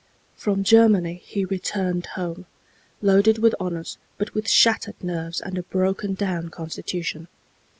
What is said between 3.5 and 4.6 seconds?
honors, but with